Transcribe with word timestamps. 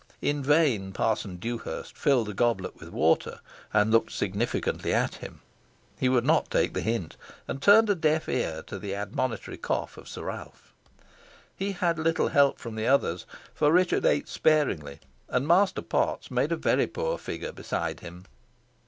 In 0.23 0.41
vain 0.41 0.93
Parson 0.93 1.35
Dewhurst 1.35 1.95
filled 1.95 2.27
a 2.27 2.33
goblet 2.33 2.79
with 2.79 2.89
water, 2.89 3.39
and 3.71 3.91
looked 3.91 4.11
significantly 4.11 4.95
at 4.95 5.13
him. 5.21 5.41
He 5.99 6.09
would 6.09 6.25
not 6.25 6.49
take 6.49 6.73
the 6.73 6.81
hint, 6.81 7.17
and 7.47 7.61
turned 7.61 7.87
a 7.87 7.93
deaf 7.93 8.27
ear 8.27 8.63
to 8.65 8.79
the 8.79 8.95
admonitory 8.95 9.57
cough 9.59 9.97
of 9.97 10.07
Sir 10.09 10.23
Ralph. 10.23 10.73
He 11.55 11.73
had 11.73 11.99
little 11.99 12.29
help 12.29 12.57
from 12.57 12.73
the 12.73 12.87
others, 12.87 13.27
for 13.53 13.71
Richard 13.71 14.03
ate 14.03 14.27
sparingly, 14.27 15.01
and 15.29 15.47
Master 15.47 15.83
Potts 15.83 16.31
made 16.31 16.51
a 16.51 16.55
very 16.57 16.87
poor 16.87 17.19
figure 17.19 17.51
beside 17.51 17.99
him. 17.99 18.25